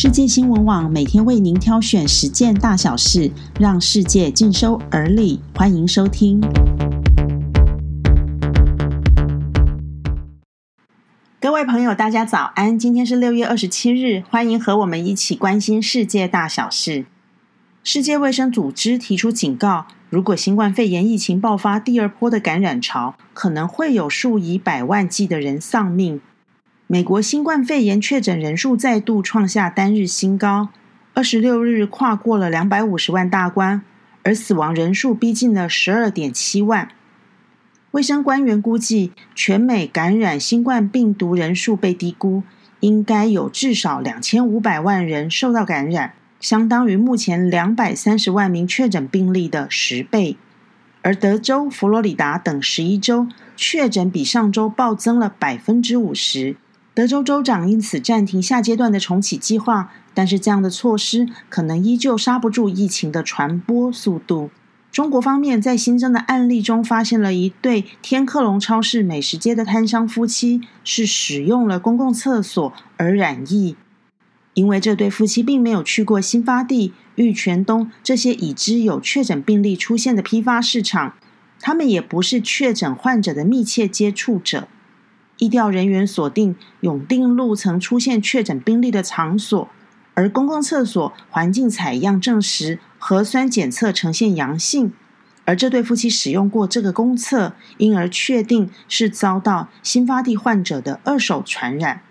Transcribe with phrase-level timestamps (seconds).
[0.00, 5.40] 世界新闻网每天为您挑选十件大小事，让世界尽收耳里。
[5.56, 6.40] 欢迎收听。
[11.40, 12.78] 各位朋友，大家早安！
[12.78, 17.06] 今天是六月二十七日，欢迎和我们一起关心世界大小事。
[17.82, 26.20] 世界卫生组织提出警告，如果新冠肺炎疫情爆发第二波的感染潮，可能会有数以百万计的人丧命。
[26.90, 30.70] 美国新冠肺炎确诊人数再度创下单日新高，
[31.12, 33.82] 二十六日跨过了两百五十万大关，
[34.22, 36.88] 而死亡人数逼近了十二点七万。
[37.90, 42.42] 卫生官员估计，全美感染新冠病毒人数被低估，
[42.80, 50.38] 应该有至少两千五百万人受到感染，相当于目前两百三十万名确诊病例的十倍。
[51.02, 56.56] 而德州、佛罗里达等十一州确诊比上周暴增了百分之五十。
[56.98, 64.50] 德州州长因此暂停下阶段的重启计划，但是这样的措施可能依旧刹不住疫情的传播速度。
[64.90, 73.76] 中国方面在新增的案例中发现了一对天客隆超市美食街的摊商夫妻是使用了公共厕所而染疫，
[74.54, 81.14] 因为这对夫妻并没有去过新发地、玉泉东这些已知有确诊病例出现的批发市场，
[81.60, 84.66] 他们也不是确诊患者的密切接触者。
[85.38, 89.68] 疫调人员锁定永定路曾出现确诊病例的场所，
[90.14, 94.92] 而公共厕所环境采样证实核酸检测呈现阳性，
[95.44, 102.02] 而这对夫妻使用过这个公厕，因而确定是遭到新发地患者的二手传染。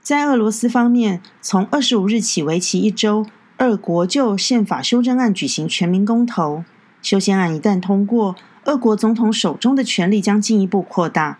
[0.00, 3.26] 在俄罗斯方面，从二十五日起为期一周，
[3.58, 6.64] 俄国就宪法修正案举行全民公投。
[7.02, 11.38] 修宪案一旦通过，俄国总统手中的权力将进一步扩大。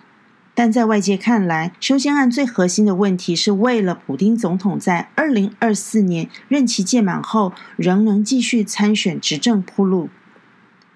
[0.55, 10.11] 但在外界看来，修宪案最核心的问题是为了普丁总统在二零二四年任期届满后仍能继续参选执政铺路。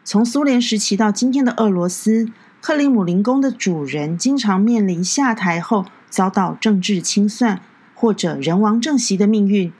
[0.02, 2.28] 从苏联时期到今天的俄罗斯，
[2.60, 7.62] 克里姆林宫的主人经常面临下台后遭到政治清算
[7.94, 9.72] 或者人亡政息的命运。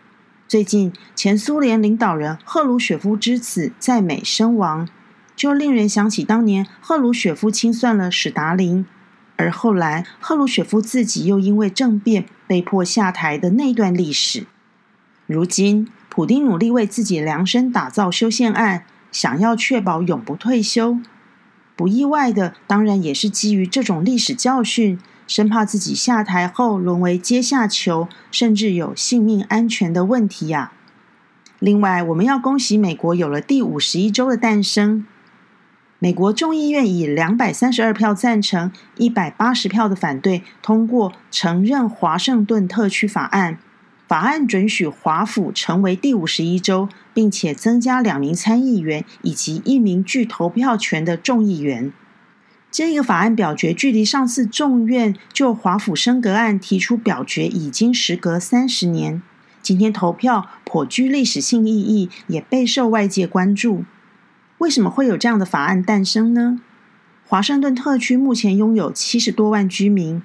[0.49, 4.89] 最近，前苏联领导人赫鲁雪夫之子在美身亡，
[5.37, 8.87] 就令人想起当年赫鲁雪夫清算了史达林。
[9.37, 14.47] 而后来，赫鲁雪夫自己又因为政变被迫下台的那段历史。
[15.27, 20.99] 如今，普丁努力为自己量身打造修宪案，想要确保永不退休。
[21.75, 30.73] 不意外的，当然也是基于这种历史教训，生怕自己下台后沦为阶下囚，甚至有性命安全的问题呀。
[31.59, 35.05] 另外，我们要恭喜美国有了第五十一州的诞生。
[36.05, 43.59] 美国众议院以两百三十二票赞成、一百八十票的反对通过承认华盛顿特区法案。
[44.07, 51.91] 法案准许华府成为第五十一州，并且增加两名参议员以及一名具投票权的众议员。
[52.71, 59.23] 这个法案表决距离上次众院就华府升格案提出表决已经时隔三十年。
[59.63, 63.87] 今天投票颇具历史性意义，也备受外界关注。
[64.65, 66.59] 为什么会有这样的法案诞生呢？
[67.27, 70.23] 华盛顿特区目前拥有七十多万居民，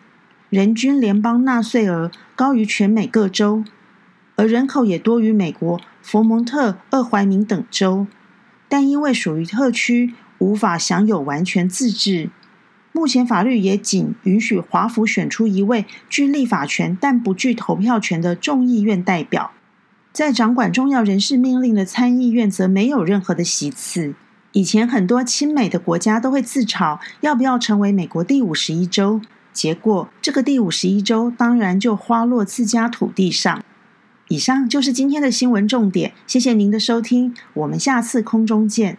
[0.49, 3.65] 人均联邦纳税额高于全美各州，
[4.37, 8.07] 而人口也多于美国佛蒙特、厄怀明等州。
[8.69, 12.29] 但因为属于特区，无法享有完全自治。
[12.93, 19.51] 目前法律也仅允许华府选出一位具立法权但不具投票权的众议院代表，
[20.13, 24.15] 在掌管重要人事命令的参议院则没有任何的席次。
[24.51, 29.21] 以前很多亲美的国家都会自嘲要不要成为美国第五十一州，
[29.53, 33.63] 结果这个第五十一州当然就花落自家土地上。
[34.27, 38.97] 以上就是今天的新闻重点，谢谢您的收听，我们下次空中见。